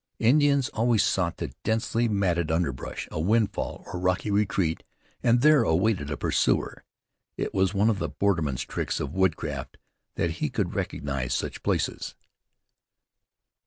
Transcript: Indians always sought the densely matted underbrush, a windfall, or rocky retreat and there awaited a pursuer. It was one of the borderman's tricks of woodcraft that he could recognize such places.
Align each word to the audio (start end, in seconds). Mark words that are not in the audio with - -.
Indians 0.17 0.67
always 0.69 1.03
sought 1.03 1.37
the 1.37 1.51
densely 1.63 2.07
matted 2.07 2.49
underbrush, 2.49 3.07
a 3.11 3.19
windfall, 3.19 3.83
or 3.85 3.99
rocky 3.99 4.31
retreat 4.31 4.81
and 5.21 5.41
there 5.41 5.61
awaited 5.61 6.09
a 6.09 6.17
pursuer. 6.17 6.83
It 7.37 7.53
was 7.53 7.75
one 7.75 7.87
of 7.87 7.99
the 7.99 8.09
borderman's 8.09 8.63
tricks 8.65 8.99
of 8.99 9.13
woodcraft 9.13 9.77
that 10.15 10.31
he 10.41 10.49
could 10.49 10.73
recognize 10.73 11.35
such 11.35 11.61
places. 11.61 12.15